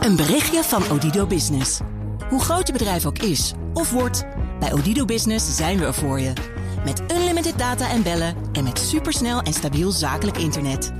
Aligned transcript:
Een 0.00 0.16
berichtje 0.16 0.62
van 0.62 0.82
Odido 0.90 1.26
Business. 1.26 1.80
Hoe 2.28 2.40
groot 2.40 2.66
je 2.66 2.72
bedrijf 2.72 3.06
ook 3.06 3.18
is 3.18 3.52
of 3.74 3.90
wordt, 3.90 4.24
bij 4.60 4.72
Odido 4.72 5.04
Business 5.04 5.56
zijn 5.56 5.78
we 5.78 5.84
er 5.84 5.94
voor 5.94 6.20
je. 6.20 6.32
Met 6.84 7.02
unlimited 7.12 7.58
data 7.58 7.90
en 7.90 8.02
bellen 8.02 8.34
en 8.52 8.64
met 8.64 8.78
supersnel 8.78 9.40
en 9.40 9.52
stabiel 9.52 9.90
zakelijk 9.90 10.38
internet. 10.38 10.92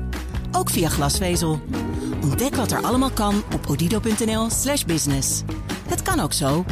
Ook 0.53 0.71
via 0.71 0.89
glasvezel. 0.89 1.61
Ontdek 2.23 2.55
wat 2.55 2.71
er 2.71 2.83
allemaal 2.83 3.11
kan 3.11 3.43
op 3.55 3.67
odido.nl/slash 3.69 4.85
business. 4.85 5.43
Het 5.89 6.03
kan 6.03 6.21
ook 6.21 6.33
zo. 6.33 6.65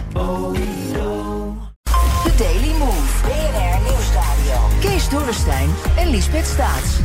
The 2.23 2.35
Daily 2.37 2.73
Move. 2.79 3.23
BNR 3.23 3.81
Nieuwsradio. 3.91 4.79
Kees 4.81 5.09
Dorrestein 5.09 5.71
en 5.97 6.11
Liesbeth 6.11 6.47
Staats. 6.47 6.97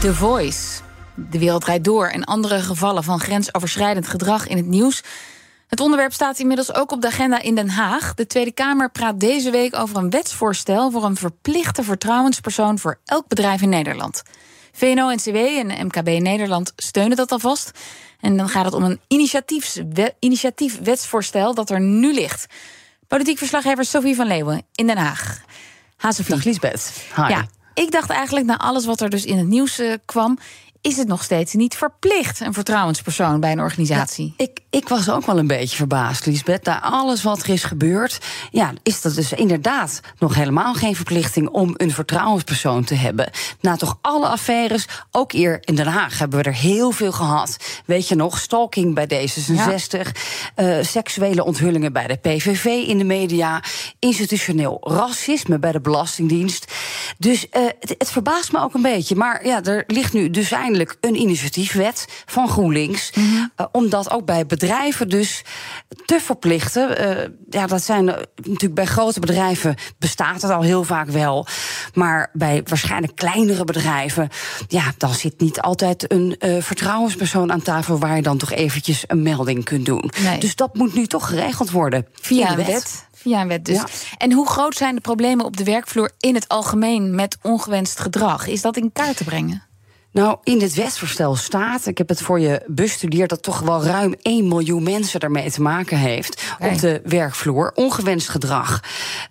The 0.00 0.14
Voice. 0.14 0.73
De 1.14 1.38
wereld 1.38 1.62
draait 1.62 1.84
door 1.84 2.06
en 2.06 2.24
andere 2.24 2.60
gevallen 2.60 3.04
van 3.04 3.20
grensoverschrijdend 3.20 4.08
gedrag 4.08 4.46
in 4.46 4.56
het 4.56 4.66
nieuws. 4.66 5.02
Het 5.66 5.80
onderwerp 5.80 6.12
staat 6.12 6.38
inmiddels 6.38 6.74
ook 6.74 6.92
op 6.92 7.00
de 7.00 7.06
agenda 7.06 7.40
in 7.40 7.54
Den 7.54 7.68
Haag. 7.68 8.14
De 8.14 8.26
Tweede 8.26 8.52
Kamer 8.52 8.90
praat 8.90 9.20
deze 9.20 9.50
week 9.50 9.76
over 9.76 9.96
een 9.96 10.10
wetsvoorstel 10.10 10.90
voor 10.90 11.04
een 11.04 11.16
verplichte 11.16 11.82
vertrouwenspersoon 11.82 12.78
voor 12.78 12.98
elk 13.04 13.28
bedrijf 13.28 13.62
in 13.62 13.68
Nederland. 13.68 14.22
VNO-NCW 14.72 15.36
en 15.36 15.86
MKB 15.86 16.06
Nederland 16.22 16.72
steunen 16.76 17.16
dat 17.16 17.32
alvast. 17.32 17.70
En 18.20 18.36
dan 18.36 18.48
gaat 18.48 18.64
het 18.64 18.74
om 18.74 18.84
een 18.84 19.00
initiatief 20.18 20.78
wetsvoorstel 20.82 21.54
dat 21.54 21.70
er 21.70 21.80
nu 21.80 22.14
ligt. 22.14 22.46
Politiek 23.08 23.38
verslaggever 23.38 23.84
Sophie 23.84 24.14
van 24.14 24.26
Leeuwen 24.26 24.62
in 24.74 24.86
Den 24.86 24.96
Haag. 24.96 25.40
Ha, 25.96 26.12
Sophie. 26.12 26.34
Dag 26.34 26.44
Lisbeth. 26.44 26.92
Hi. 27.16 27.28
Ja, 27.28 27.46
ik 27.74 27.90
dacht 27.90 28.10
eigenlijk 28.10 28.46
na 28.46 28.58
alles 28.58 28.84
wat 28.84 29.00
er 29.00 29.10
dus 29.10 29.24
in 29.24 29.38
het 29.38 29.46
nieuws 29.46 29.80
uh, 29.80 29.94
kwam 30.04 30.38
is 30.86 30.96
het 30.96 31.08
nog 31.08 31.22
steeds 31.22 31.52
niet 31.52 31.76
verplicht, 31.76 32.40
een 32.40 32.52
vertrouwenspersoon 32.52 33.40
bij 33.40 33.52
een 33.52 33.60
organisatie. 33.60 34.34
Ja, 34.36 34.44
ik, 34.44 34.60
ik 34.70 34.88
was 34.88 35.10
ook 35.10 35.26
wel 35.26 35.38
een 35.38 35.46
beetje 35.46 35.76
verbaasd, 35.76 36.26
Lisbeth. 36.26 36.64
Na 36.64 36.82
alles 36.82 37.22
wat 37.22 37.42
er 37.42 37.48
is 37.48 37.64
gebeurd, 37.64 38.18
ja, 38.50 38.72
is 38.82 39.00
dat 39.00 39.14
dus 39.14 39.32
inderdaad 39.32 40.00
nog 40.18 40.34
helemaal 40.34 40.74
geen 40.74 40.96
verplichting 40.96 41.48
om 41.48 41.74
een 41.76 41.90
vertrouwenspersoon 41.90 42.84
te 42.84 42.94
hebben. 42.94 43.30
Na 43.60 43.76
toch 43.76 43.98
alle 44.00 44.26
affaires, 44.26 44.86
ook 45.10 45.32
hier 45.32 45.58
in 45.60 45.74
Den 45.74 45.86
Haag 45.86 46.18
hebben 46.18 46.38
we 46.38 46.44
er 46.44 46.54
heel 46.54 46.90
veel 46.90 47.12
gehad. 47.12 47.56
Weet 47.84 48.08
je 48.08 48.14
nog, 48.14 48.38
stalking 48.38 48.94
bij 48.94 49.28
D66, 49.28 50.10
ja. 50.56 50.78
uh, 50.78 50.84
seksuele 50.84 51.44
onthullingen 51.44 51.92
bij 51.92 52.06
de 52.06 52.16
PVV 52.16 52.64
in 52.64 52.98
de 52.98 53.04
media, 53.04 53.62
institutioneel 53.98 54.80
racisme 54.82 55.58
bij 55.58 55.72
de 55.72 55.80
Belastingdienst. 55.80 56.72
Dus 57.18 57.46
uh, 57.52 57.62
het, 57.80 57.94
het 57.98 58.10
verbaast 58.10 58.52
me 58.52 58.60
ook 58.60 58.74
een 58.74 58.82
beetje. 58.82 59.16
Maar 59.16 59.46
ja, 59.46 59.62
er 59.62 59.84
ligt 59.86 60.12
nu 60.12 60.30
dus 60.30 60.52
een 61.00 61.16
initiatiefwet 61.16 62.06
van 62.26 62.48
GroenLinks. 62.48 63.10
Mm 63.14 63.24
-hmm. 63.24 63.52
uh, 63.56 63.66
om 63.72 63.88
dat 63.88 64.10
ook 64.10 64.24
bij 64.24 64.46
bedrijven 64.46 65.08
dus 65.08 65.42
te 66.04 66.20
verplichten. 66.20 67.00
Uh, 67.00 67.28
ja, 67.50 67.66
dat 67.66 67.82
zijn 67.82 68.06
uh, 68.06 68.14
natuurlijk 68.36 68.74
bij 68.74 68.84
grote 68.84 69.20
bedrijven 69.20 69.74
bestaat 69.98 70.42
het 70.42 70.50
al 70.50 70.62
heel 70.62 70.84
vaak 70.84 71.08
wel. 71.08 71.46
Maar 71.94 72.30
bij 72.32 72.62
waarschijnlijk 72.64 73.16
kleinere 73.16 73.64
bedrijven, 73.64 74.28
ja, 74.68 74.92
dan 74.98 75.14
zit 75.14 75.40
niet 75.40 75.60
altijd 75.60 76.12
een 76.12 76.36
vertrouwenspersoon 76.60 77.52
aan 77.52 77.62
tafel 77.62 77.98
waar 77.98 78.16
je 78.16 78.22
dan 78.22 78.38
toch 78.38 78.52
eventjes 78.52 79.04
een 79.06 79.22
melding 79.22 79.64
kunt 79.64 79.86
doen. 79.86 80.10
Nee. 80.22 80.38
Dus 80.38 80.56
dat 80.56 80.74
moet 80.74 80.94
nu 80.94 81.06
toch 81.06 81.28
geregeld 81.28 81.70
worden 81.70 82.06
via 82.14 82.50
een 82.50 82.56
wet. 82.56 82.66
wet. 82.66 83.06
Via 83.12 83.40
een 83.40 83.48
wet 83.48 83.64
dus. 83.64 83.76
Ja. 83.76 83.86
En 84.18 84.32
hoe 84.32 84.48
groot 84.48 84.76
zijn 84.76 84.94
de 84.94 85.00
problemen 85.00 85.44
op 85.44 85.56
de 85.56 85.64
werkvloer 85.64 86.10
in 86.18 86.34
het 86.34 86.48
algemeen 86.48 87.14
met 87.14 87.38
ongewenst 87.42 88.00
gedrag? 88.00 88.46
Is 88.46 88.60
dat 88.60 88.76
in 88.76 88.92
kaart 88.92 89.16
te 89.16 89.24
brengen? 89.24 89.62
Nou, 90.14 90.36
in 90.42 90.58
dit 90.58 90.74
wetsvoorstel 90.74 91.36
staat, 91.36 91.86
ik 91.86 91.98
heb 91.98 92.08
het 92.08 92.20
voor 92.20 92.40
je 92.40 92.62
bestudeerd, 92.66 93.28
dat 93.28 93.42
toch 93.42 93.60
wel 93.60 93.84
ruim 93.84 94.14
1 94.22 94.48
miljoen 94.48 94.82
mensen 94.82 95.20
daarmee 95.20 95.50
te 95.50 95.62
maken 95.62 95.98
heeft 95.98 96.42
okay. 96.54 96.72
op 96.72 96.80
de 96.80 97.00
werkvloer. 97.04 97.72
Ongewenst 97.74 98.28
gedrag 98.28 98.82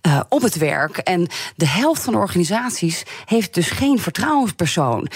uh, 0.07 0.19
op 0.29 0.41
het 0.41 0.57
werk. 0.57 0.97
En 0.97 1.27
de 1.55 1.67
helft 1.67 2.03
van 2.03 2.13
de 2.13 2.19
organisaties 2.19 3.03
heeft 3.25 3.53
dus 3.53 3.69
geen 3.69 3.99
vertrouwenspersoon. 3.99 5.07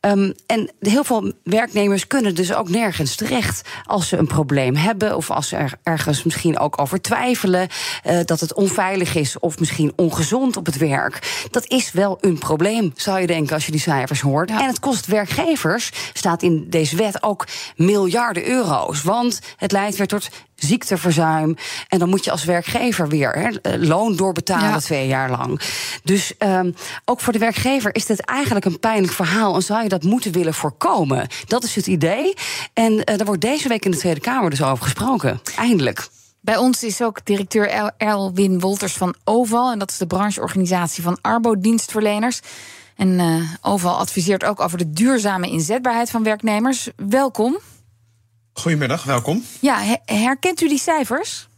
Um, 0.00 0.34
en 0.46 0.70
heel 0.80 1.04
veel 1.04 1.32
werknemers 1.42 2.06
kunnen 2.06 2.34
dus 2.34 2.54
ook 2.54 2.68
nergens 2.68 3.16
terecht 3.16 3.68
als 3.84 4.08
ze 4.08 4.16
een 4.16 4.26
probleem 4.26 4.76
hebben 4.76 5.16
of 5.16 5.30
als 5.30 5.48
ze 5.48 5.56
er 5.56 5.72
ergens 5.82 6.22
misschien 6.22 6.58
ook 6.58 6.80
over 6.80 7.00
twijfelen 7.00 7.68
uh, 8.06 8.18
dat 8.24 8.40
het 8.40 8.54
onveilig 8.54 9.14
is 9.14 9.38
of 9.38 9.58
misschien 9.58 9.92
ongezond 9.96 10.56
op 10.56 10.66
het 10.66 10.76
werk. 10.76 11.46
Dat 11.50 11.66
is 11.66 11.92
wel 11.92 12.18
een 12.20 12.38
probleem, 12.38 12.92
zou 12.96 13.20
je 13.20 13.26
denken 13.26 13.54
als 13.54 13.66
je 13.66 13.72
die 13.72 13.80
cijfers 13.80 14.20
hoort. 14.20 14.50
En 14.50 14.66
het 14.66 14.80
kost 14.80 15.12
werkgevers, 15.14 15.90
staat 16.12 16.42
in 16.42 16.66
deze 16.70 16.96
wet 16.96 17.22
ook 17.22 17.46
miljarden 17.76 18.48
euro's. 18.48 19.02
Want 19.02 19.40
het 19.56 19.72
leidt 19.72 19.96
weer 19.96 20.06
tot 20.06 20.28
ziekteverzuim. 20.54 21.56
En 21.88 21.98
dan 21.98 22.08
moet 22.08 22.24
je 22.24 22.30
als 22.30 22.44
werkgever 22.44 23.08
weer 23.08 23.60
loon 23.78 24.16
doorbetalen 24.16 24.68
ja. 24.68 24.78
twee 24.78 25.06
jaar 25.06 25.30
lang. 25.30 25.60
Dus 26.02 26.32
um, 26.38 26.74
ook 27.04 27.20
voor 27.20 27.32
de 27.32 27.38
werkgever 27.38 27.94
is 27.94 28.06
dit 28.06 28.20
eigenlijk 28.20 28.64
een 28.64 28.78
pijnlijk 28.78 29.12
verhaal. 29.12 29.54
En 29.54 29.62
zou 29.62 29.82
je 29.82 29.88
dat 29.88 30.02
moeten 30.02 30.32
willen 30.32 30.54
voorkomen? 30.54 31.26
Dat 31.46 31.64
is 31.64 31.74
het 31.74 31.86
idee. 31.86 32.34
En 32.72 32.92
uh, 32.92 33.02
daar 33.04 33.24
wordt 33.26 33.40
deze 33.40 33.68
week 33.68 33.84
in 33.84 33.90
de 33.90 33.96
Tweede 33.96 34.20
Kamer 34.20 34.50
dus 34.50 34.62
over 34.62 34.84
gesproken. 34.84 35.40
Eindelijk. 35.56 36.08
Bij 36.40 36.56
ons 36.56 36.82
is 36.82 37.02
ook 37.02 37.24
directeur 37.24 37.92
Erwin 37.96 38.60
Wolters 38.60 38.92
van 38.92 39.14
OVAL. 39.24 39.72
En 39.72 39.78
dat 39.78 39.90
is 39.90 39.98
de 39.98 40.06
brancheorganisatie 40.06 41.02
van 41.02 41.18
arbodienstverleners. 41.20 42.40
En 42.96 43.08
uh, 43.08 43.50
OVAL 43.60 43.98
adviseert 43.98 44.44
ook 44.44 44.60
over 44.60 44.78
de 44.78 44.90
duurzame 44.90 45.48
inzetbaarheid 45.48 46.10
van 46.10 46.22
werknemers. 46.22 46.88
Welkom. 46.96 47.58
Goedemiddag, 48.52 49.04
welkom. 49.04 49.44
Ja, 49.60 49.98
herkent 50.04 50.60
u 50.60 50.68
die 50.68 50.78
cijfers? 50.78 51.48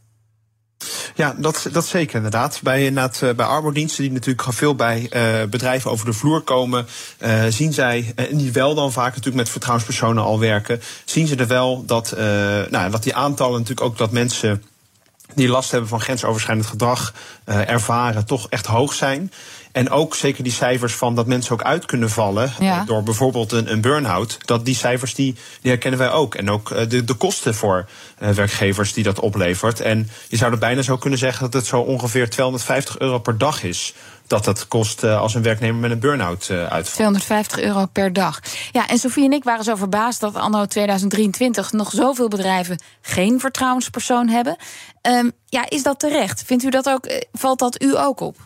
Ja, 1.14 1.34
dat, 1.38 1.69
dat 1.72 1.86
zeker 1.86 2.16
inderdaad. 2.16 2.60
Bij, 2.62 2.84
inderdaad, 2.84 3.36
bij 3.36 3.46
arbodiensten 3.46 4.02
die 4.02 4.12
natuurlijk 4.12 4.52
veel 4.52 4.75
bij 4.75 5.10
uh, 5.12 5.48
bedrijven 5.48 5.91
over 5.91 6.06
de 6.06 6.12
vloer 6.12 6.41
komen, 6.41 6.86
uh, 7.20 7.44
zien 7.48 7.72
zij, 7.72 8.12
en 8.14 8.36
die 8.36 8.52
wel 8.52 8.75
dan 8.75 8.92
vaak 8.92 9.08
natuurlijk 9.08 9.36
met 9.36 9.48
vertrouwenspersonen 9.48 10.25
al 10.25 10.38
werken, 10.38 10.80
zien 11.04 11.26
ze 11.26 11.36
er 11.36 11.46
wel 11.46 11.84
dat, 11.84 12.12
uh, 12.12 12.20
nou, 12.70 12.91
dat 12.91 13.02
die 13.02 13.14
aantallen 13.14 13.58
natuurlijk 13.58 13.86
ook 13.86 13.98
dat 13.98 14.10
mensen 14.10 14.62
die 15.34 15.48
last 15.48 15.70
hebben 15.70 15.88
van 15.88 16.00
grensoverschrijdend 16.00 16.69
gedrag 16.69 17.14
ervaren, 17.44 18.26
toch 18.26 18.46
echt 18.48 18.66
hoog 18.66 18.94
zijn. 18.94 19.32
En 19.76 19.91
ook 19.91 20.14
zeker 20.14 20.42
die 20.44 20.53
cijfers 20.53 20.94
van 20.94 21.14
dat 21.14 21.26
mensen 21.26 21.53
ook 21.53 21.62
uit 21.62 21.84
kunnen 21.84 22.10
vallen 22.10 22.53
ja. 22.59 22.84
door 22.84 23.03
bijvoorbeeld 23.03 23.53
een, 23.53 23.72
een 23.72 23.81
burn-out. 23.81 24.38
Dat 24.44 24.64
die 24.64 24.75
cijfers 24.75 25.14
die, 25.14 25.34
die 25.60 25.70
herkennen 25.70 25.98
wij 26.00 26.10
ook. 26.10 26.34
En 26.34 26.50
ook 26.50 26.91
de, 26.91 27.04
de 27.04 27.14
kosten 27.14 27.54
voor 27.54 27.88
uh, 28.22 28.28
werkgevers 28.28 28.92
die 28.92 29.04
dat 29.04 29.20
oplevert. 29.20 29.81
En 29.81 30.10
je 30.28 30.37
zou 30.37 30.53
er 30.53 30.59
bijna 30.59 30.82
zo 30.82 30.97
kunnen 30.97 31.19
zeggen 31.19 31.42
dat 31.42 31.53
het 31.53 31.66
zo 31.66 31.81
ongeveer 31.81 32.31
250 32.31 32.98
euro 32.98 33.19
per 33.19 33.38
dag 33.38 33.62
is 33.62 33.94
dat 34.26 34.44
dat 34.44 34.69
kost 34.69 35.04
als 35.04 35.34
een 35.34 35.42
werknemer 35.42 35.81
met 35.81 35.91
een 35.91 35.98
burn-out 35.98 36.50
uitvalt. 36.50 36.93
250 36.93 37.60
euro 37.60 37.87
per 37.87 38.12
dag. 38.12 38.41
Ja, 38.72 38.88
en 38.88 38.98
Sofie 38.98 39.25
en 39.25 39.32
ik 39.32 39.44
waren 39.44 39.64
zo 39.64 39.75
verbaasd 39.75 40.20
dat 40.20 40.34
anno 40.34 40.66
2023 40.66 41.72
nog 41.72 41.91
zoveel 41.91 42.28
bedrijven 42.28 42.81
geen 43.00 43.41
vertrouwenspersoon 43.41 44.28
hebben. 44.28 44.56
Um, 45.03 45.32
ja, 45.48 45.64
is 45.69 45.82
dat 45.82 45.98
terecht? 45.98 46.43
Vindt 46.47 46.64
u 46.64 46.69
dat 46.69 46.88
ook? 46.88 47.22
Valt 47.32 47.58
dat 47.58 47.82
u 47.82 47.98
ook 47.98 48.20
op? 48.20 48.45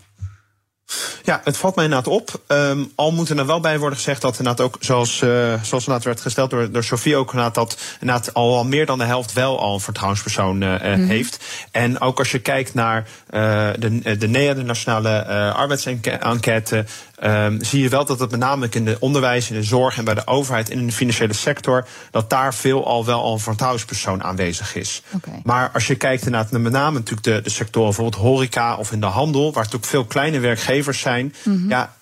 Ja, 1.22 1.40
het 1.44 1.56
valt 1.56 1.74
mij 1.74 1.84
inderdaad 1.84 2.12
op. 2.12 2.40
Um, 2.48 2.92
al 2.94 3.12
moet 3.12 3.28
er 3.28 3.38
er 3.38 3.46
wel 3.46 3.60
bij 3.60 3.78
worden 3.78 3.98
gezegd 3.98 4.20
dat 4.20 4.38
inderdaad 4.38 4.66
ook, 4.66 4.76
zoals, 4.80 5.20
uh, 5.20 5.30
zoals 5.62 5.70
inderdaad 5.70 6.04
werd 6.04 6.20
gesteld 6.20 6.50
door, 6.50 6.70
door 6.70 6.84
Sofie 6.84 7.16
ook, 7.16 7.30
inderdaad 7.30 7.54
dat 7.54 7.76
inderdaad 8.00 8.34
al, 8.34 8.56
al 8.56 8.64
meer 8.64 8.86
dan 8.86 8.98
de 8.98 9.04
helft 9.04 9.32
wel 9.32 9.60
al 9.60 9.74
een 9.74 9.80
vertrouwenspersoon 9.80 10.62
uh, 10.62 10.96
mm. 10.96 11.06
heeft. 11.06 11.38
En 11.70 12.00
ook 12.00 12.18
als 12.18 12.30
je 12.30 12.38
kijkt 12.38 12.74
naar 12.74 13.08
uh, 13.30 13.68
de, 13.78 14.16
de 14.16 14.28
NEA, 14.28 14.54
de 14.54 14.62
Nationale 14.62 15.24
Arbeidsenquête, 15.54 16.84
um, 17.22 17.64
zie 17.64 17.82
je 17.82 17.88
wel 17.88 18.04
dat 18.04 18.20
het 18.20 18.30
met 18.30 18.40
name 18.40 18.68
in 18.70 18.84
de 18.84 18.96
onderwijs, 19.00 19.50
in 19.50 19.56
de 19.56 19.62
zorg 19.62 19.98
en 19.98 20.04
bij 20.04 20.14
de 20.14 20.26
overheid 20.26 20.70
en 20.70 20.78
in 20.78 20.86
de 20.86 20.92
financiële 20.92 21.32
sector, 21.32 21.86
dat 22.10 22.30
daar 22.30 22.54
veel 22.54 22.86
al 22.86 23.04
wel 23.04 23.22
al 23.22 23.32
een 23.32 23.38
vertrouwenspersoon 23.38 24.22
aanwezig 24.22 24.74
is. 24.74 25.02
Okay. 25.14 25.40
Maar 25.44 25.70
als 25.72 25.86
je 25.86 25.94
kijkt 25.94 26.24
inderdaad 26.24 26.50
naar 26.50 26.60
met 26.60 26.72
name 26.72 26.98
natuurlijk 26.98 27.24
de, 27.24 27.40
de 27.42 27.50
sectoren, 27.50 27.88
bijvoorbeeld 27.88 28.22
horeca 28.22 28.76
of 28.76 28.92
in 28.92 29.00
de 29.00 29.06
handel, 29.06 29.44
waar 29.44 29.64
natuurlijk 29.64 29.90
veel 29.90 30.04
kleine 30.04 30.38
werkgevers 30.38 30.79
zijn, 30.84 31.34
ja, 31.68 31.94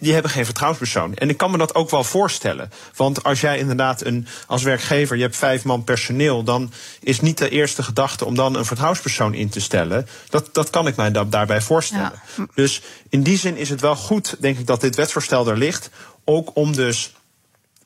die 0.00 0.12
hebben 0.12 0.30
geen 0.30 0.44
vertrouwenspersoon. 0.44 1.14
En 1.14 1.28
ik 1.28 1.36
kan 1.36 1.50
me 1.50 1.58
dat 1.58 1.74
ook 1.74 1.90
wel 1.90 2.04
voorstellen. 2.04 2.70
Want 2.96 3.22
als 3.22 3.40
jij 3.40 3.58
inderdaad 3.58 4.04
een, 4.04 4.26
als 4.46 4.62
werkgever, 4.62 5.16
je 5.16 5.22
hebt 5.22 5.36
vijf 5.36 5.64
man 5.64 5.84
personeel, 5.84 6.42
dan 6.42 6.72
is 7.00 7.20
niet 7.20 7.38
de 7.38 7.48
eerste 7.48 7.82
gedachte 7.82 8.24
om 8.24 8.34
dan 8.34 8.56
een 8.56 8.64
vertrouwenspersoon 8.64 9.34
in 9.34 9.48
te 9.48 9.60
stellen. 9.60 10.06
Dat, 10.28 10.48
dat 10.52 10.70
kan 10.70 10.86
ik 10.86 10.96
mij 10.96 11.10
daarbij 11.10 11.60
voorstellen. 11.60 12.12
Ja. 12.36 12.46
Dus 12.54 12.82
in 13.08 13.22
die 13.22 13.38
zin 13.38 13.56
is 13.56 13.68
het 13.68 13.80
wel 13.80 13.96
goed, 13.96 14.36
denk 14.40 14.58
ik, 14.58 14.66
dat 14.66 14.80
dit 14.80 14.96
wetsvoorstel 14.96 15.48
er 15.48 15.58
ligt. 15.58 15.90
Ook 16.24 16.50
om 16.54 16.76
dus 16.76 17.12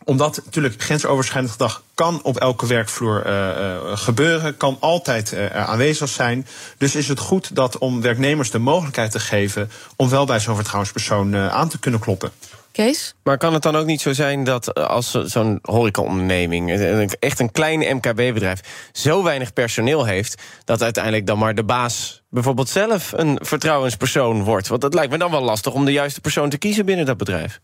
omdat 0.07 0.41
natuurlijk 0.45 0.83
grensoverschrijdend 0.83 1.53
gedrag 1.53 1.83
kan 1.95 2.23
op 2.23 2.37
elke 2.37 2.67
werkvloer 2.67 3.27
uh, 3.27 3.33
uh, 3.33 3.97
gebeuren, 3.97 4.57
kan 4.57 4.77
altijd 4.81 5.33
uh, 5.33 5.47
aanwezig 5.47 6.09
zijn. 6.09 6.47
Dus 6.79 6.95
is 6.95 7.09
het 7.09 7.19
goed 7.19 7.57
dat 7.57 7.79
om 7.79 8.01
werknemers 8.01 8.51
de 8.51 8.59
mogelijkheid 8.59 9.11
te 9.11 9.21
geven 9.21 9.71
om 9.97 10.09
wel 10.09 10.27
bij 10.27 10.41
zo'n 10.41 10.55
vertrouwenspersoon 10.55 11.37
aan 11.37 11.69
te 11.69 11.79
kunnen 11.79 12.01
kloppen. 12.01 12.31
Kees? 12.77 13.15
Maar 13.23 13.39
kan 13.39 13.53
het 13.53 13.63
dan 13.63 13.77
ook 13.77 13.87
niet 13.87 14.01
zo 14.01 14.13
zijn 14.13 14.45
dat 14.45 14.73
eh, 14.73 14.87
als 14.87 15.11
zo'n 15.11 15.59
horecaonderneming... 15.63 16.71
echt 17.19 17.41
een 17.41 17.53
klein 17.53 17.97
MKB-bedrijf 17.97 18.89
zo 18.93 19.23
weinig 19.23 19.53
personeel 19.53 20.05
heeft... 20.05 20.43
dat 20.65 20.83
uiteindelijk 20.83 21.27
dan 21.27 21.39
maar 21.39 21.55
de 21.55 21.65
baas 21.65 22.23
bijvoorbeeld 22.31 22.69
zelf 22.69 23.13
een 23.13 23.39
vertrouwenspersoon 23.43 24.45
wordt? 24.45 24.69
Want 24.69 24.83
het 24.83 24.95
lijkt 24.95 25.13
me 25.13 25.19
dan 25.19 25.31
wel 25.31 25.43
lastig 25.43 25.73
om 25.73 25.85
de 25.85 25.93
juiste 25.93 26.21
persoon 26.21 26.51
te 26.51 26.59
kiezen 26.59 26.87
binnen 26.87 27.07
dat 27.07 27.17
bedrijf. 27.17 27.61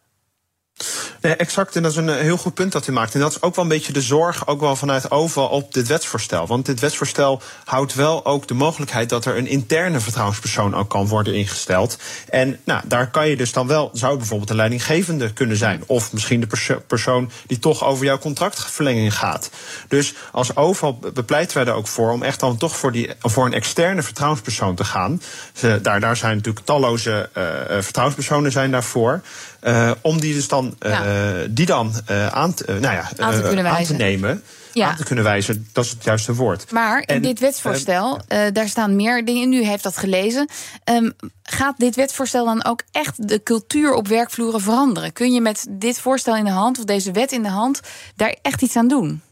Nee, 1.23 1.37
exact. 1.37 1.77
En 1.77 1.83
dat 1.83 1.91
is 1.91 1.97
een 1.97 2.09
heel 2.09 2.37
goed 2.37 2.55
punt 2.55 2.73
dat 2.73 2.87
u 2.87 2.93
maakt. 2.93 3.15
En 3.15 3.21
dat 3.21 3.31
is 3.31 3.43
ook 3.43 3.55
wel 3.55 3.65
een 3.65 3.71
beetje 3.71 3.93
de 3.93 4.01
zorg, 4.01 4.47
ook 4.47 4.61
wel 4.61 4.77
vanuit 4.77 5.11
overal 5.11 5.49
op 5.49 5.75
dit 5.75 5.87
wetsvoorstel. 5.87 6.47
Want 6.47 6.67
dit 6.67 6.81
wetsvoorstel 6.81 7.43
houdt 7.65 7.95
wel 7.95 8.25
ook 8.25 8.49
de 8.49 8.55
mogelijkheid 8.55 9.09
dat 9.09 9.25
er 9.25 9.37
een 9.37 9.47
interne 9.47 10.01
vertrouwenspersoon 10.01 10.75
ook 10.75 10.91
kan 10.91 11.07
worden 11.07 11.35
ingesteld. 11.35 11.99
En 12.29 12.61
nou, 12.65 12.81
daar 12.85 13.11
kan 13.11 13.29
je 13.29 13.37
dus 13.37 13.53
dan 13.53 13.67
wel, 13.67 13.91
zou 13.93 14.17
bijvoorbeeld 14.17 14.51
een 14.51 14.57
leidinggevende 14.57 15.33
kunnen 15.33 15.57
zijn. 15.57 15.83
Of 15.87 16.13
misschien 16.13 16.41
de 16.41 16.81
persoon 16.87 17.31
die 17.47 17.59
toch 17.59 17.85
over 17.85 18.05
jouw 18.05 18.19
contractverlenging 18.19 19.17
gaat. 19.17 19.51
Dus 19.89 20.15
als 20.33 20.57
overal 20.57 20.99
bepleiten 21.15 21.57
wij 21.57 21.67
er 21.67 21.79
ook 21.79 21.89
voor 21.89 22.11
om 22.11 22.23
echt 22.23 22.41
dan 22.41 22.57
toch 22.57 22.77
voor, 22.77 22.93
die, 22.93 23.11
voor 23.21 23.47
een 23.47 23.53
externe 23.53 24.03
vertrouwenspersoon 24.03 24.75
te 24.75 24.85
gaan. 24.85 25.23
Daar, 25.83 26.01
daar 26.01 26.17
zijn 26.17 26.37
natuurlijk 26.37 26.67
talloze 26.67 27.31
uh, 27.37 27.45
vertrouwenspersonen 27.81 28.53
zijn 28.53 28.71
daarvoor. 28.71 29.23
Uh, 29.63 29.91
om 30.01 30.21
die 30.21 30.35
dus 30.35 30.49
dan, 30.49 30.77
uh, 30.87 31.01
die 31.49 31.67
dan 31.67 31.93
uh, 32.11 32.27
aan, 32.27 32.55
te, 32.55 32.65
nou 32.67 32.95
ja, 32.95 33.11
aan, 33.17 33.35
te, 33.35 33.43
kunnen 33.43 33.67
aan 33.67 33.85
te 33.85 33.95
nemen. 33.95 34.43
Ja. 34.73 34.89
Aan 34.89 34.97
te 34.97 35.05
kunnen 35.05 35.25
wijzen, 35.25 35.69
dat 35.73 35.85
is 35.85 35.91
het 35.91 36.05
juiste 36.05 36.35
woord. 36.35 36.71
Maar 36.71 36.99
in 36.99 37.07
en, 37.07 37.23
dit 37.23 37.41
wetsvoorstel, 37.41 38.21
daar 38.53 38.69
staan 38.69 38.97
meer 38.97 39.25
dingen 39.25 39.43
in. 39.43 39.53
U 39.53 39.65
heeft 39.65 39.83
dat 39.83 39.97
gelezen. 39.97 40.49
Um, 40.85 41.13
gaat 41.43 41.79
dit 41.79 41.97
wetsvoorstel 41.97 42.45
dan 42.45 42.65
ook 42.65 42.83
echt 42.93 43.29
de 43.29 43.43
cultuur 43.43 43.95
op 43.95 44.09
werkvloeren 44.09 44.61
veranderen? 44.61 45.13
Kun 45.13 45.33
je 45.33 45.41
met 45.41 45.67
dit 45.71 45.99
voorstel 45.99 46.37
in 46.37 46.45
de 46.45 46.51
hand, 46.51 46.79
of 46.79 46.85
deze 46.85 47.13
wet 47.13 47.33
in 47.33 47.43
de 47.43 47.49
hand, 47.49 47.81
daar 48.17 48.37
echt 48.43 48.63
iets 48.63 48.77
aan 48.77 48.89
doen? 48.89 49.23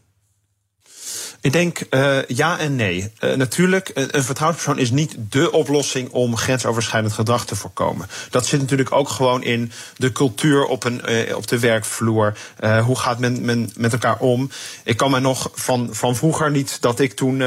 Ik 1.41 1.51
denk 1.51 1.81
uh, 1.89 2.23
ja 2.27 2.59
en 2.59 2.75
nee. 2.75 3.11
Uh, 3.19 3.33
natuurlijk, 3.33 3.91
een, 3.93 4.07
een 4.11 4.23
vertrouwenspersoon 4.23 4.81
is 4.81 4.91
niet 4.91 5.15
de 5.29 5.51
oplossing 5.51 6.09
om 6.09 6.37
grensoverschrijdend 6.37 7.13
gedrag 7.13 7.45
te 7.45 7.55
voorkomen. 7.55 8.07
Dat 8.29 8.45
zit 8.45 8.59
natuurlijk 8.59 8.91
ook 8.91 9.09
gewoon 9.09 9.43
in 9.43 9.71
de 9.97 10.11
cultuur 10.11 10.65
op, 10.65 10.83
een, 10.83 11.01
uh, 11.09 11.35
op 11.35 11.47
de 11.47 11.59
werkvloer. 11.59 12.37
hoe 12.83 12.97
gaat 12.97 13.19
men, 13.19 13.45
men, 13.45 13.71
met 13.75 13.93
elkaar 13.93 14.17
om? 14.19 14.49
Ik 14.83 14.97
kan 14.97 15.11
me 15.11 15.19
nog 15.19 15.51
van, 15.53 15.89
van 15.91 16.15
vroeger 16.15 16.51
niet 16.51 16.77
dat 16.81 16.99
ik 16.99 17.13
toen 17.13 17.37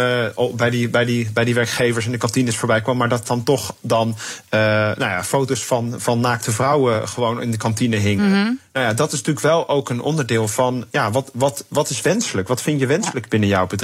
bij, 0.54 0.70
die, 0.70 0.88
bij, 0.88 1.04
die, 1.04 1.30
bij 1.32 1.44
die 1.44 1.54
werkgevers 1.54 2.06
in 2.06 2.12
de 2.12 2.18
kantines 2.18 2.56
voorbij 2.56 2.80
kwam, 2.80 2.96
maar 2.96 3.08
dat 3.08 3.26
dan 3.26 3.42
toch 3.42 3.74
dan 3.80 4.16
nou 4.50 4.96
ja, 4.98 5.24
foto's 5.24 5.64
van, 5.64 5.94
van 5.96 6.20
naakte 6.20 6.52
vrouwen 6.52 7.08
gewoon 7.08 7.42
in 7.42 7.50
de 7.50 7.56
kantine 7.56 7.96
hingen. 7.96 8.26
Mm 8.26 8.32
-hmm. 8.32 8.60
Nou 8.72 8.86
ja, 8.86 8.92
dat 8.92 9.12
is 9.12 9.18
natuurlijk 9.18 9.46
wel 9.46 9.68
ook 9.68 9.90
een 9.90 10.00
onderdeel 10.00 10.48
van 10.48 10.84
ja, 10.90 11.10
wat, 11.10 11.30
wat, 11.32 11.64
wat 11.68 11.90
is 11.90 12.00
wenselijk? 12.00 12.48
Wat 12.48 12.62
vind 12.62 12.80
je 12.80 12.86
wenselijk 12.86 13.28
binnen 13.28 13.48
jouw 13.48 13.66
bedrijf? 13.66 13.83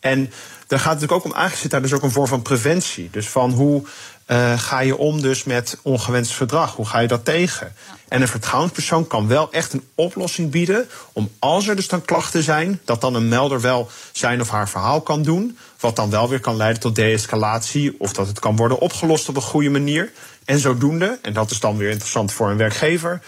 En 0.00 0.32
daar 0.66 0.78
gaat 0.80 0.92
het 0.92 1.00
natuurlijk 1.00 1.26
ook 1.26 1.50
om, 1.50 1.56
zit 1.56 1.70
daar 1.70 1.82
dus 1.82 1.92
ook 1.92 2.02
een 2.02 2.10
vorm 2.10 2.26
van 2.26 2.42
preventie. 2.42 3.08
Dus 3.10 3.28
van 3.28 3.50
hoe 3.50 3.82
uh, 4.26 4.58
ga 4.58 4.80
je 4.80 4.96
om 4.96 5.22
dus 5.22 5.44
met 5.44 5.78
ongewenst 5.82 6.32
gedrag? 6.32 6.74
Hoe 6.74 6.86
ga 6.86 6.98
je 6.98 7.08
dat 7.08 7.24
tegen? 7.24 7.72
En 8.08 8.22
een 8.22 8.28
vertrouwenspersoon 8.28 9.06
kan 9.06 9.28
wel 9.28 9.52
echt 9.52 9.72
een 9.72 9.84
oplossing 9.94 10.50
bieden 10.50 10.88
om 11.12 11.30
als 11.38 11.68
er 11.68 11.76
dus 11.76 11.88
dan 11.88 12.04
klachten 12.04 12.42
zijn, 12.42 12.80
dat 12.84 13.00
dan 13.00 13.14
een 13.14 13.28
melder 13.28 13.60
wel 13.60 13.90
zijn 14.12 14.40
of 14.40 14.50
haar 14.50 14.68
verhaal 14.68 15.00
kan 15.00 15.22
doen. 15.22 15.58
Wat 15.80 15.96
dan 15.96 16.10
wel 16.10 16.28
weer 16.28 16.40
kan 16.40 16.56
leiden 16.56 16.80
tot 16.80 16.96
de-escalatie 16.96 17.94
of 17.98 18.12
dat 18.12 18.26
het 18.26 18.38
kan 18.38 18.56
worden 18.56 18.78
opgelost 18.78 19.28
op 19.28 19.36
een 19.36 19.42
goede 19.42 19.70
manier. 19.70 20.12
En 20.44 20.58
zodoende, 20.58 21.18
en 21.22 21.32
dat 21.32 21.50
is 21.50 21.60
dan 21.60 21.76
weer 21.76 21.90
interessant 21.90 22.32
voor 22.32 22.50
een 22.50 22.56
werkgever, 22.56 23.22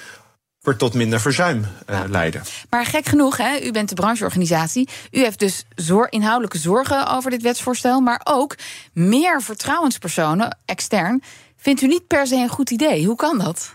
wordt 0.65 0.79
tot 0.79 0.95
minder 0.95 1.21
verzuim 1.21 1.67
uh, 1.91 2.01
leiden. 2.09 2.43
Maar 2.71 2.87
gek 2.87 3.07
genoeg, 3.07 3.37
hè, 3.37 3.61
u 3.61 3.71
bent 3.71 3.89
de 3.89 3.95
brancheorganisatie. 3.95 4.89
U 5.11 5.19
heeft 5.19 5.39
dus 5.39 5.65
zor 5.75 6.07
inhoudelijke 6.11 6.59
zorgen 6.59 7.07
over 7.07 7.31
dit 7.31 7.43
wetsvoorstel, 7.43 8.01
maar 8.01 8.21
ook 8.25 8.57
meer 8.93 9.43
vertrouwenspersonen 9.43 10.59
extern. 10.65 11.23
Vindt 11.57 11.81
u 11.81 11.87
niet 11.87 12.07
per 12.07 12.27
se 12.27 12.37
een 12.37 12.49
goed 12.49 12.71
idee? 12.71 13.07
Hoe 13.07 13.17
kan 13.17 13.39
dat? 13.39 13.73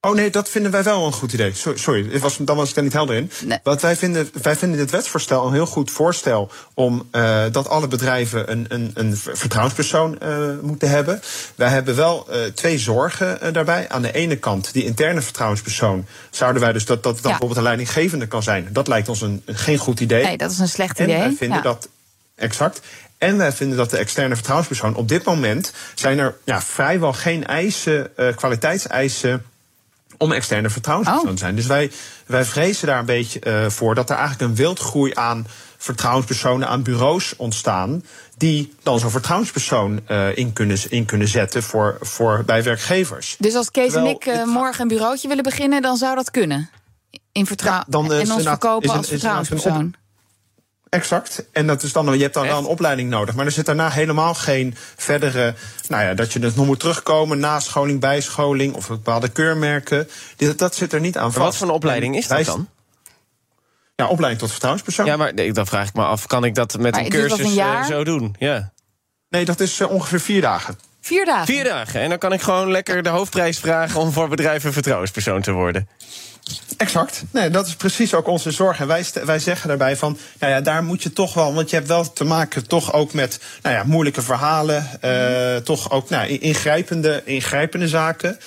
Oh 0.00 0.14
nee, 0.14 0.30
dat 0.30 0.48
vinden 0.48 0.70
wij 0.70 0.82
wel 0.82 1.06
een 1.06 1.12
goed 1.12 1.32
idee. 1.32 1.52
Sorry, 1.74 2.18
was, 2.18 2.36
dan 2.40 2.56
was 2.56 2.68
ik 2.68 2.74
daar 2.74 2.84
niet 2.84 2.92
helder 2.92 3.16
in. 3.16 3.30
Nee. 3.44 3.58
Want 3.62 3.80
wij 3.80 3.96
vinden, 3.96 4.30
wij 4.42 4.56
vinden 4.56 4.78
dit 4.78 4.90
wetsvoorstel 4.90 5.46
een 5.46 5.52
heel 5.52 5.66
goed 5.66 5.90
voorstel 5.90 6.50
om 6.74 7.08
uh, 7.12 7.44
dat 7.52 7.68
alle 7.68 7.88
bedrijven 7.88 8.50
een, 8.50 8.66
een, 8.68 8.90
een 8.94 9.16
vertrouwenspersoon 9.16 10.18
uh, 10.22 10.48
moeten 10.62 10.90
hebben. 10.90 11.20
Wij 11.54 11.68
hebben 11.68 11.96
wel 11.96 12.26
uh, 12.30 12.44
twee 12.44 12.78
zorgen 12.78 13.52
daarbij. 13.52 13.88
Aan 13.88 14.02
de 14.02 14.12
ene 14.12 14.36
kant, 14.36 14.72
die 14.72 14.84
interne 14.84 15.22
vertrouwenspersoon, 15.22 16.06
zouden 16.30 16.62
wij 16.62 16.72
dus 16.72 16.84
dat 16.84 17.02
dat 17.02 17.16
ja. 17.16 17.22
bijvoorbeeld 17.22 17.56
een 17.56 17.62
leidinggevende 17.62 18.26
kan 18.26 18.42
zijn. 18.42 18.68
Dat 18.72 18.88
lijkt 18.88 19.08
ons 19.08 19.20
een, 19.20 19.42
geen 19.46 19.78
goed 19.78 20.00
idee. 20.00 20.24
Nee, 20.24 20.36
dat 20.36 20.50
is 20.50 20.58
een 20.58 20.68
slecht 20.68 21.00
idee. 21.00 21.14
En 21.14 21.20
wij 21.20 21.36
vinden 21.36 21.56
ja. 21.56 21.62
dat 21.62 21.88
exact. 22.34 22.80
En 23.18 23.36
wij 23.36 23.52
vinden 23.52 23.76
dat 23.76 23.90
de 23.90 23.96
externe 23.96 24.34
vertrouwenspersoon 24.34 24.94
op 24.94 25.08
dit 25.08 25.24
moment 25.24 25.72
zijn 25.94 26.18
er 26.18 26.36
ja, 26.44 26.62
vrijwel 26.62 27.12
geen 27.12 27.46
eisen, 27.46 28.10
kwaliteitseisen 28.34 29.44
om 30.18 30.32
externe 30.32 30.70
vertrouwenspersoon 30.70 31.28
oh. 31.28 31.34
te 31.34 31.38
zijn. 31.38 31.56
Dus 31.56 31.66
wij, 31.66 31.90
wij 32.26 32.44
vrezen 32.44 32.86
daar 32.86 32.98
een 32.98 33.06
beetje 33.06 33.40
uh, 33.46 33.68
voor 33.68 33.94
dat 33.94 34.10
er 34.10 34.16
eigenlijk 34.16 34.50
een 34.50 34.56
wildgroei 34.56 35.12
aan 35.14 35.46
vertrouwenspersonen, 35.76 36.68
aan 36.68 36.82
bureaus 36.82 37.36
ontstaan. 37.36 38.02
die 38.36 38.74
dan 38.82 38.98
zo'n 38.98 39.10
vertrouwenspersoon 39.10 40.00
uh, 40.08 40.36
in, 40.36 40.52
kunnen, 40.52 40.78
in 40.88 41.04
kunnen 41.04 41.28
zetten 41.28 41.62
voor, 41.62 41.98
voor, 42.00 42.42
bij 42.46 42.62
werkgevers. 42.62 43.36
Dus 43.38 43.54
als 43.54 43.70
Kees 43.70 43.92
Terwijl, 43.92 44.20
en 44.20 44.30
ik 44.32 44.36
uh, 44.36 44.44
morgen 44.44 44.82
een 44.82 44.88
bureautje 44.88 45.28
willen 45.28 45.42
beginnen, 45.42 45.82
dan 45.82 45.96
zou 45.96 46.14
dat 46.14 46.30
kunnen? 46.30 46.70
In 47.32 47.46
vertrouwen. 47.46 47.86
Ja, 47.90 48.20
en 48.20 48.32
ons 48.32 48.42
verkopen 48.42 48.90
als 48.90 49.08
vertrouwenspersoon. 49.08 49.94
Exact. 50.96 51.44
En 51.52 51.66
dat 51.66 51.82
is 51.82 51.92
dan, 51.92 52.16
je 52.16 52.22
hebt 52.22 52.34
dan 52.34 52.46
wel 52.46 52.58
een 52.58 52.64
opleiding 52.64 53.10
nodig. 53.10 53.34
Maar 53.34 53.46
er 53.46 53.52
zit 53.52 53.66
daarna 53.66 53.90
helemaal 53.90 54.34
geen 54.34 54.74
verdere. 54.96 55.54
Nou 55.88 56.02
ja, 56.02 56.14
dat 56.14 56.32
je 56.32 56.38
dus 56.38 56.54
nog 56.54 56.66
moet 56.66 56.80
terugkomen. 56.80 57.38
Nascholing, 57.38 58.00
bijscholing 58.00 58.74
of 58.74 58.88
bepaalde 58.88 59.28
keurmerken. 59.28 60.08
Dat, 60.36 60.58
dat 60.58 60.74
zit 60.74 60.92
er 60.92 61.00
niet 61.00 61.16
aan 61.16 61.24
vast. 61.24 61.36
Maar 61.36 61.46
wat 61.46 61.56
voor 61.56 61.68
een 61.68 61.74
opleiding 61.74 62.16
is 62.16 62.26
dat 62.26 62.44
dan? 62.44 62.68
Ja, 63.94 64.06
opleiding 64.06 64.40
tot 64.40 64.50
vertrouwenspersoon. 64.50 65.06
Ja, 65.06 65.16
maar 65.16 65.34
nee, 65.34 65.52
dan 65.52 65.66
vraag 65.66 65.88
ik 65.88 65.94
me 65.94 66.04
af: 66.04 66.26
kan 66.26 66.44
ik 66.44 66.54
dat 66.54 66.78
met 66.78 66.94
maar 66.94 67.04
een 67.04 67.10
cursus 67.10 67.38
een 67.38 67.56
uh, 67.56 67.84
zo 67.84 68.04
doen? 68.04 68.36
Ja. 68.38 68.72
Nee, 69.28 69.44
dat 69.44 69.60
is 69.60 69.80
uh, 69.80 69.90
ongeveer 69.90 70.20
vier 70.20 70.40
dagen. 70.40 70.78
Vier 71.00 71.24
dagen? 71.24 71.46
Vier 71.46 71.64
dagen. 71.64 72.00
En 72.00 72.08
dan 72.08 72.18
kan 72.18 72.32
ik 72.32 72.40
gewoon 72.40 72.70
lekker 72.70 73.02
de 73.02 73.08
hoofdprijs 73.08 73.58
vragen 73.58 74.00
om 74.00 74.12
voor 74.12 74.28
bedrijven 74.28 74.72
vertrouwenspersoon 74.72 75.42
te 75.42 75.52
worden. 75.52 75.88
Exact. 76.76 77.22
Nee, 77.30 77.50
dat 77.50 77.66
is 77.66 77.74
precies 77.74 78.14
ook 78.14 78.26
onze 78.26 78.50
zorg. 78.50 78.80
En 78.80 78.86
wij, 78.86 79.04
wij 79.24 79.38
zeggen 79.38 79.68
daarbij 79.68 79.96
van, 79.96 80.18
nou 80.38 80.52
ja, 80.52 80.60
daar 80.60 80.84
moet 80.84 81.02
je 81.02 81.12
toch 81.12 81.34
wel, 81.34 81.54
want 81.54 81.70
je 81.70 81.76
hebt 81.76 81.88
wel 81.88 82.12
te 82.12 82.24
maken 82.24 82.68
toch 82.68 82.92
ook 82.92 83.12
met 83.12 83.40
nou 83.62 83.74
ja, 83.74 83.82
moeilijke 83.84 84.22
verhalen, 84.22 84.88
uh, 85.04 85.56
toch 85.56 85.90
ook 85.90 86.08
nou, 86.08 86.28
ingrijpende, 86.28 87.22
ingrijpende 87.24 87.88
zaken. 87.88 88.38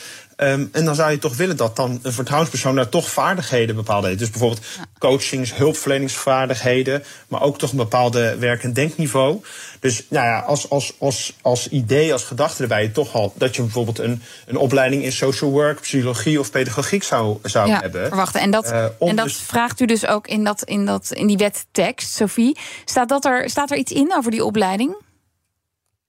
Um, 0.42 0.70
en 0.72 0.86
dan 0.86 0.96
zou 0.96 1.12
je 1.12 1.18
toch 1.18 1.36
willen 1.36 1.58
dat 1.58 1.76
dan 1.76 2.00
een 2.02 2.14
vertrouwenspersoon 2.14 2.76
daar 2.76 2.90
toch 2.90 3.10
vaardigheden 3.10 3.76
bepaalde 3.76 4.08
heeft. 4.08 4.20
Dus 4.20 4.30
bijvoorbeeld 4.30 4.66
coachings, 5.00 5.56
hulpverleningsvaardigheden, 5.56 7.04
maar 7.28 7.42
ook 7.42 7.58
toch 7.58 7.72
een 7.72 7.78
bepaalde 7.78 8.38
werk- 8.38 8.64
en 8.64 8.74
denkniveau. 8.74 9.42
Dus 9.80 10.06
nou 10.10 10.26
ja, 10.26 10.40
als, 10.40 10.70
als, 10.70 10.94
als, 10.98 11.34
als 11.42 11.70
idee, 11.70 12.14
als 12.14 12.24
gedachte 12.24 12.62
erbij, 12.62 12.88
toch 12.88 13.14
al 13.14 13.34
dat 13.36 13.56
je 13.56 13.62
bijvoorbeeld 13.62 14.00
een, 14.00 14.22
een 14.46 14.58
opleiding 14.58 15.04
in 15.04 15.12
social 15.12 15.52
work, 15.52 15.82
psychologie 15.82 16.40
of 16.40 16.52
pedagogiek 16.52 17.04
zou, 17.04 17.38
zou 17.44 17.70
ja, 17.70 17.80
hebben. 17.80 18.08
Verwachten. 18.08 18.42
En 18.42 18.52
dat, 18.52 18.66
uh, 18.66 18.84
en 19.00 19.16
dat 19.16 19.26
dus... 19.26 19.38
vraagt 19.38 19.80
u 19.80 19.86
dus 19.86 20.08
ook 20.08 20.28
in, 20.28 20.44
dat, 20.44 20.64
in, 20.64 20.86
dat, 20.86 21.12
in 21.12 21.28
die 21.28 21.38
wettekst, 21.38 22.16
Sophie. 22.16 22.58
Staat, 22.86 23.10
dat 23.10 23.26
er, 23.26 23.50
staat 23.50 23.72
er 23.72 23.78
iets 23.78 23.92
in 23.92 24.14
over 24.16 24.32
die 24.32 24.46
opleiding? 24.46 24.96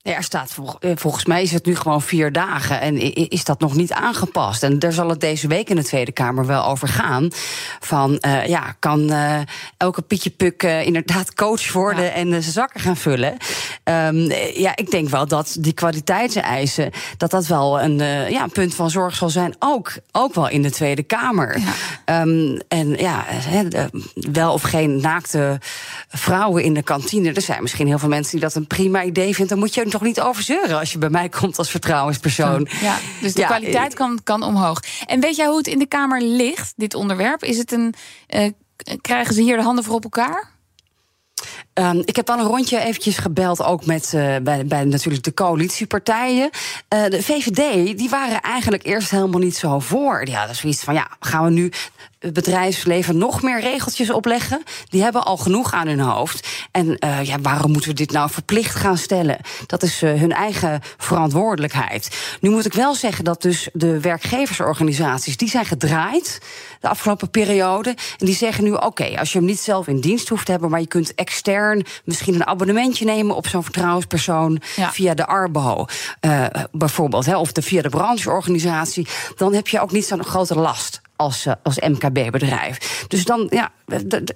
Ja, 0.03 0.15
er 0.15 0.23
staat 0.23 0.57
eh, 0.81 0.91
volgens 0.95 1.25
mij 1.25 1.43
is 1.43 1.53
het 1.53 1.67
nu 1.67 1.77
gewoon 1.77 2.03
vier 2.03 2.33
dagen 2.33 2.81
en 2.81 2.99
is 3.31 3.45
dat 3.45 3.61
nog 3.61 3.75
niet 3.75 3.93
aangepast. 3.93 4.63
En 4.63 4.79
daar 4.79 4.93
zal 4.93 5.09
het 5.09 5.21
deze 5.21 5.49
week 5.49 5.69
in 5.69 5.77
de 5.77 5.85
Tweede 5.85 6.13
Kamer 6.13 6.47
wel 6.47 6.65
over 6.65 6.89
gaan. 6.89 7.29
Van 7.81 8.19
uh, 8.27 8.47
ja, 8.47 8.77
kan 8.79 9.13
uh, 9.13 9.41
elke 9.77 10.03
Pietje 10.03 10.31
Puk 10.31 10.63
uh, 10.63 10.87
inderdaad 10.87 11.35
coach 11.35 11.73
worden 11.73 12.05
ja. 12.05 12.11
en 12.11 12.29
zijn 12.29 12.43
zakken 12.43 12.81
gaan 12.81 12.97
vullen? 12.97 13.37
Um, 13.85 14.17
ja, 14.55 14.77
ik 14.77 14.91
denk 14.91 15.09
wel 15.09 15.27
dat 15.27 15.57
die 15.59 15.73
kwaliteitseisen, 15.73 16.91
dat 17.17 17.31
dat 17.31 17.47
wel 17.47 17.81
een 17.81 17.99
ja, 18.31 18.47
punt 18.47 18.75
van 18.75 18.91
zorg 18.91 19.17
zal 19.17 19.31
zijn. 19.31 19.55
Ook, 19.59 19.93
ook 20.13 20.35
wel 20.35 20.49
in 20.49 20.63
de 20.63 20.71
Tweede 20.71 21.03
Kamer. 21.03 21.59
Ja. 21.59 22.21
Um, 22.21 22.61
en 22.69 22.89
ja, 22.89 23.25
he, 23.27 23.69
wel 24.15 24.53
of 24.53 24.63
geen 24.63 25.01
naakte 25.01 25.59
vrouwen 26.09 26.63
in 26.63 26.75
de 26.75 26.83
kantine. 26.83 27.33
Er 27.33 27.43
zijn 27.43 27.63
misschien 27.63 27.87
heel 27.87 27.99
veel 27.99 28.09
mensen 28.09 28.33
die 28.33 28.41
dat 28.41 28.55
een 28.55 28.67
prima 28.67 29.05
idee 29.05 29.35
vinden. 29.35 29.49
Dan 29.49 29.59
moet 29.59 29.75
je 29.75 29.81
toch 29.91 30.03
niet 30.03 30.21
over 30.21 30.43
zeuren 30.43 30.79
als 30.79 30.93
je 30.93 30.99
bij 30.99 31.11
mij 31.11 31.29
komt 31.29 31.59
als 31.59 31.71
vertrouwenspersoon. 31.71 32.69
Ja, 32.81 32.99
dus 33.21 33.35
de 33.35 33.41
ja, 33.41 33.47
kwaliteit 33.47 33.95
kan, 33.95 34.21
kan 34.25 34.43
omhoog. 34.43 34.83
En 35.07 35.21
weet 35.21 35.37
jij 35.37 35.47
hoe 35.47 35.57
het 35.57 35.67
in 35.67 35.79
de 35.79 35.87
Kamer 35.87 36.23
ligt, 36.23 36.73
dit 36.77 36.95
onderwerp? 36.95 37.45
Is 37.45 37.59
het 37.59 37.73
een. 37.73 37.95
Uh, 38.29 38.51
krijgen 39.01 39.35
ze 39.35 39.43
hier 39.43 39.57
de 39.57 39.63
handen 39.63 39.85
voor 39.85 39.95
op 39.95 40.05
elkaar? 40.05 40.51
Um, 41.75 42.03
ik 42.05 42.17
heb 42.17 42.27
wel 42.27 42.39
een 42.39 42.45
rondje 42.45 42.81
eventjes 42.81 43.19
gebeld, 43.19 43.63
ook 43.63 43.87
met 43.87 44.13
uh, 44.15 44.37
bij, 44.43 44.67
bij 44.67 44.85
natuurlijk 44.85 45.25
de 45.25 45.35
coalitiepartijen. 45.35 46.51
Uh, 46.95 47.05
de 47.05 47.23
VVD, 47.23 47.99
die 47.99 48.09
waren 48.09 48.41
eigenlijk 48.41 48.85
eerst 48.85 49.11
helemaal 49.11 49.41
niet 49.41 49.57
zo 49.57 49.79
voor. 49.79 50.29
Ja, 50.29 50.41
dat 50.41 50.51
is 50.51 50.61
zoiets 50.61 50.85
van, 50.85 50.95
ja, 50.95 51.09
gaan 51.21 51.45
we 51.45 51.51
nu 51.51 51.73
het 52.19 52.33
bedrijfsleven 52.33 53.19
nog 53.19 53.43
meer 53.43 53.61
regeltjes 53.61 54.11
opleggen. 54.11 54.63
Die 54.89 55.03
hebben 55.03 55.25
al 55.25 55.37
genoeg 55.37 55.73
aan 55.73 55.87
hun 55.87 56.01
hoofd. 56.01 56.49
En 56.71 56.87
uh, 57.05 57.23
ja, 57.23 57.41
waarom 57.41 57.73
moeten 57.73 57.91
we 57.91 57.97
dit 57.97 58.13
nou 58.13 58.31
verplicht 58.31 58.75
gaan 58.75 58.99
stellen? 58.99 59.39
Dat 59.67 59.83
is 59.83 60.01
hun 60.01 60.33
eigen 60.33 60.81
verantwoordelijkheid. 60.97 62.37
Nu 62.41 62.51
moet 62.51 62.67
ik 62.67 62.73
wel 62.73 62.95
zeggen 62.95 63.25
dat 63.25 63.43
dus 63.43 63.69
de 63.73 64.01
werkgeversorganisaties... 64.01 65.37
die 65.37 65.49
zijn 65.49 65.65
gedraaid 65.65 66.41
de 66.81 66.89
afgelopen 66.89 67.31
periode. 67.31 67.91
En 67.91 68.27
die 68.27 68.35
zeggen 68.35 68.65
nu, 68.65 68.73
oké, 68.73 69.19
als 69.19 69.33
je 69.33 69.39
hem 69.39 69.47
niet 69.47 69.61
zelf 69.61 69.87
in 69.87 70.01
dienst 70.01 70.29
hoeft 70.29 70.45
te 70.45 70.51
hebben... 70.51 70.71
maar 70.71 70.81
je 70.81 70.87
kunt 70.87 71.15
extern 71.15 71.60
misschien 72.05 72.35
een 72.35 72.47
abonnementje 72.47 73.05
nemen... 73.05 73.37
op 73.37 73.47
zo'n 73.47 73.63
vertrouwenspersoon 73.63 74.61
ja. 74.77 74.91
via 74.91 75.15
de 75.15 75.27
ARBO. 75.27 75.87
Uh, 76.21 76.47
bijvoorbeeld... 76.73 77.27
Hè, 77.27 77.37
of 77.37 77.53
de, 77.53 77.63
via 77.63 77.83
de 77.83 77.89
brancheorganisatie... 77.89 79.07
dan 79.37 79.55
heb 79.55 79.69
je 79.69 79.81
ook 79.81 79.93
niet 79.93 80.07
zo'n 80.07 80.25
grote 80.25 80.55
last 80.55 81.01
als, 81.21 81.47
als 81.63 81.79
MKB-bedrijf. 81.79 83.05
Dus 83.09 83.25
dan, 83.25 83.47
ja, 83.51 83.71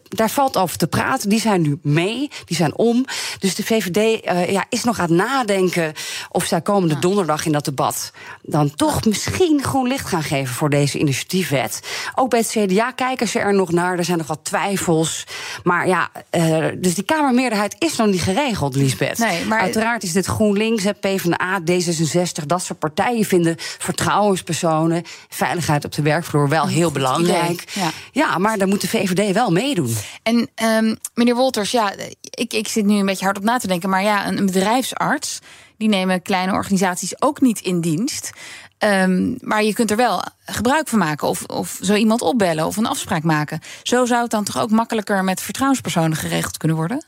daar 0.08 0.30
valt 0.30 0.56
over 0.56 0.76
te 0.76 0.86
praten. 0.86 1.28
Die 1.28 1.40
zijn 1.40 1.62
nu 1.62 1.78
mee, 1.82 2.30
die 2.44 2.56
zijn 2.56 2.76
om. 2.76 3.04
Dus 3.38 3.54
de 3.54 3.64
VVD 3.64 3.96
uh, 4.26 4.50
ja, 4.50 4.64
is 4.68 4.84
nog 4.84 4.98
aan 4.98 5.08
het 5.08 5.16
nadenken 5.16 5.92
of 6.30 6.44
zij 6.44 6.60
komende 6.60 6.98
donderdag 6.98 7.46
in 7.46 7.52
dat 7.52 7.64
debat 7.64 8.12
dan 8.42 8.74
toch 8.74 9.04
misschien 9.04 9.62
groen 9.62 9.88
licht 9.88 10.06
gaan 10.08 10.22
geven 10.22 10.54
voor 10.54 10.70
deze 10.70 10.98
initiatiefwet. 10.98 11.80
Ook 12.14 12.30
bij 12.30 12.38
het 12.38 12.48
CDA 12.48 12.90
kijken 12.90 13.28
ze 13.28 13.38
er 13.38 13.54
nog 13.54 13.72
naar. 13.72 13.98
Er 13.98 14.04
zijn 14.04 14.18
nog 14.18 14.26
wat 14.26 14.40
twijfels. 14.42 15.26
Maar 15.62 15.88
ja, 15.88 16.10
uh, 16.30 16.66
dus 16.78 16.94
die 16.94 17.04
Kamermeerderheid 17.04 17.76
is 17.78 17.96
nog 17.96 18.06
niet 18.06 18.22
geregeld, 18.22 18.76
Lisbeth. 18.76 19.18
Nee, 19.18 19.44
maar... 19.44 19.60
Uiteraard 19.60 20.02
is 20.02 20.12
dit 20.12 20.26
GroenLinks, 20.26 20.84
PvdA, 21.00 21.60
D66, 21.60 22.46
dat 22.46 22.62
soort 22.62 22.78
partijen 22.78 23.24
vinden 23.24 23.54
vertrouwenspersonen, 23.58 25.02
veiligheid 25.28 25.84
op 25.84 25.92
de 25.92 26.02
werkvloer 26.02 26.48
wel 26.48 26.66
heel 26.74 26.92
belangrijk. 26.92 27.64
Ja. 27.74 27.90
ja, 28.12 28.38
maar 28.38 28.58
daar 28.58 28.68
moet 28.68 28.80
de 28.80 28.88
VVD 28.88 29.32
wel 29.32 29.50
meedoen. 29.50 29.96
En 30.22 30.50
um, 30.62 30.96
meneer 31.14 31.34
Wolters, 31.34 31.70
ja, 31.70 31.92
ik, 32.20 32.52
ik 32.52 32.68
zit 32.68 32.84
nu 32.84 32.98
een 32.98 33.06
beetje 33.06 33.24
hard 33.24 33.36
op 33.36 33.44
na 33.44 33.58
te 33.58 33.66
denken, 33.66 33.88
maar 33.88 34.02
ja, 34.02 34.26
een, 34.26 34.38
een 34.38 34.46
bedrijfsarts. 34.46 35.38
Die 35.76 35.88
nemen 35.88 36.22
kleine 36.22 36.52
organisaties 36.52 37.22
ook 37.22 37.40
niet 37.40 37.60
in 37.60 37.80
dienst. 37.80 38.30
Um, 38.78 39.36
maar 39.40 39.64
je 39.64 39.74
kunt 39.74 39.90
er 39.90 39.96
wel 39.96 40.22
gebruik 40.46 40.88
van 40.88 40.98
maken. 40.98 41.28
Of, 41.28 41.44
of 41.44 41.78
zo 41.82 41.94
iemand 41.94 42.22
opbellen 42.22 42.66
of 42.66 42.76
een 42.76 42.86
afspraak 42.86 43.22
maken. 43.22 43.60
Zo 43.82 44.04
zou 44.04 44.22
het 44.22 44.30
dan 44.30 44.44
toch 44.44 44.58
ook 44.58 44.70
makkelijker 44.70 45.24
met 45.24 45.40
vertrouwenspersonen 45.40 46.16
geregeld 46.16 46.56
kunnen 46.56 46.76
worden? 46.76 47.04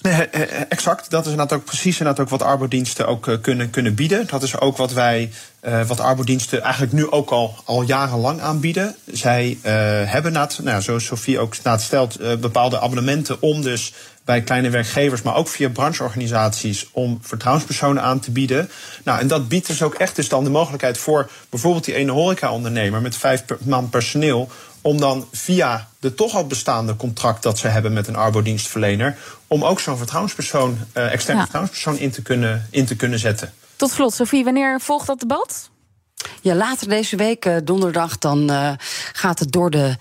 Nee, 0.00 0.26
exact. 0.68 1.10
Dat 1.10 1.26
is 1.26 1.36
ook 1.36 1.64
precies 1.64 2.02
ook 2.02 2.28
wat 2.28 2.42
arbodiensten 2.42 3.06
ook 3.06 3.26
uh, 3.26 3.36
kunnen, 3.40 3.70
kunnen 3.70 3.94
bieden. 3.94 4.26
Dat 4.26 4.42
is 4.42 4.60
ook 4.60 4.76
wat 4.76 4.92
wij, 4.92 5.30
uh, 5.62 5.86
wat 5.86 6.00
arbodiensten 6.00 6.62
eigenlijk 6.62 6.92
nu 6.92 7.10
ook 7.10 7.30
al, 7.30 7.56
al 7.64 7.82
jarenlang 7.82 8.40
aanbieden. 8.40 8.96
Zij 9.12 9.48
uh, 9.56 9.72
hebben, 10.12 10.32
nou, 10.62 10.82
zoals 10.82 11.04
Sofie 11.04 11.38
ook 11.38 11.54
na 11.62 11.72
het 11.72 11.80
stelt, 11.80 12.40
bepaalde 12.40 12.80
abonnementen 12.80 13.36
om 13.40 13.62
dus 13.62 13.92
bij 14.24 14.42
kleine 14.42 14.70
werkgevers, 14.70 15.22
maar 15.22 15.36
ook 15.36 15.48
via 15.48 15.68
brancheorganisaties 15.68 16.88
om 16.92 17.18
vertrouwenspersonen 17.22 18.02
aan 18.02 18.20
te 18.20 18.30
bieden. 18.30 18.70
Nou, 19.04 19.20
en 19.20 19.28
dat 19.28 19.48
biedt 19.48 19.66
dus 19.66 19.82
ook 19.82 19.94
echt 19.94 20.16
dus 20.16 20.28
dan 20.28 20.44
de 20.44 20.50
mogelijkheid 20.50 20.98
voor 20.98 21.30
bijvoorbeeld 21.50 21.84
die 21.84 21.94
ene 21.94 22.12
horeca-ondernemer 22.12 23.00
met 23.00 23.16
vijf 23.16 23.44
man 23.64 23.90
personeel 23.90 24.50
om 24.84 25.00
dan 25.00 25.28
via 25.32 25.88
de 26.00 26.14
toch 26.14 26.34
al 26.34 26.46
bestaande 26.46 26.96
contract 26.96 27.42
dat 27.42 27.58
ze 27.58 27.68
hebben 27.68 27.92
met 27.92 28.08
een 28.08 28.16
arbodienstverlener, 28.16 29.16
om 29.46 29.64
ook 29.64 29.80
zo'n 29.80 29.96
vertrouwenspersoon, 29.96 30.78
uh, 30.94 31.12
externe 31.12 31.40
ja. 31.40 31.42
vertrouwenspersoon 31.42 31.98
in 31.98 32.10
te, 32.10 32.22
kunnen, 32.22 32.66
in 32.70 32.86
te 32.86 32.96
kunnen 32.96 33.18
zetten. 33.18 33.52
Tot 33.76 33.90
slot, 33.90 34.14
Sofie, 34.14 34.44
wanneer 34.44 34.80
volgt 34.80 35.06
dat 35.06 35.20
debat? 35.20 35.70
Ja, 36.40 36.54
later 36.54 36.88
deze 36.88 37.16
week, 37.16 37.44
uh, 37.44 37.56
donderdag, 37.64 38.18
dan 38.18 38.50
uh, 38.50 38.72
gaat 39.12 39.38
het 39.38 39.52
door 39.52 39.70
de 39.70 39.96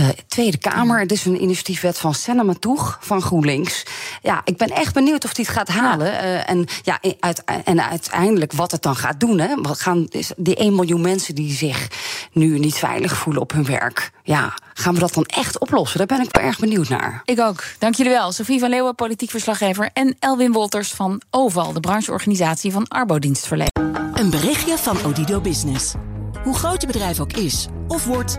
uh, 0.00 0.08
Tweede 0.26 0.58
Kamer. 0.58 1.00
Het 1.00 1.12
is 1.12 1.24
een 1.24 1.42
initiatiefwet 1.42 1.98
van 1.98 2.14
Senna 2.14 2.42
Matoeg 2.42 2.98
van 3.00 3.22
GroenLinks. 3.22 3.82
Ja, 4.22 4.40
ik 4.44 4.56
ben 4.56 4.68
echt 4.68 4.94
benieuwd 4.94 5.24
of 5.24 5.34
die 5.34 5.44
het 5.44 5.54
gaat 5.54 5.68
halen. 5.68 6.06
Uh, 6.06 6.50
en, 6.50 6.66
ja, 6.82 6.98
uit, 7.20 7.44
en 7.64 7.88
uiteindelijk 7.88 8.52
wat 8.52 8.70
het 8.70 8.82
dan 8.82 8.96
gaat 8.96 9.20
doen. 9.20 9.38
Hè. 9.38 9.54
Wat 9.62 9.80
gaan 9.80 10.08
die 10.36 10.56
1 10.56 10.74
miljoen 10.74 11.00
mensen 11.00 11.34
die 11.34 11.52
zich 11.52 11.88
nu 12.32 12.58
niet 12.58 12.74
veilig 12.74 13.16
voelen 13.16 13.42
op 13.42 13.52
hun 13.52 13.64
werk. 13.64 14.10
Ja, 14.22 14.54
gaan 14.74 14.94
we 14.94 15.00
dat 15.00 15.14
dan 15.14 15.24
echt 15.24 15.58
oplossen? 15.58 15.98
Daar 15.98 16.06
ben 16.06 16.20
ik 16.20 16.36
wel 16.36 16.44
erg 16.44 16.58
benieuwd 16.58 16.88
naar. 16.88 17.22
Ik 17.24 17.40
ook. 17.40 17.64
Dank 17.78 17.94
jullie 17.94 18.12
wel. 18.12 18.32
Sophie 18.32 18.58
van 18.58 18.70
Leeuwen, 18.70 18.94
politiek 18.94 19.30
verslaggever. 19.30 19.90
En 19.92 20.16
Elwin 20.18 20.52
Wolters 20.52 20.90
van 20.90 21.22
OVAL, 21.30 21.72
de 21.72 21.80
brancheorganisatie 21.80 22.72
van 22.72 22.88
arbodienstverleners. 22.88 23.72
Een 24.14 24.30
berichtje 24.30 24.78
van 24.78 25.04
Odido 25.04 25.40
Business. 25.40 25.94
Hoe 26.44 26.56
groot 26.56 26.80
je 26.80 26.86
bedrijf 26.86 27.20
ook 27.20 27.32
is 27.32 27.66
of 27.88 28.04
wordt, 28.04 28.38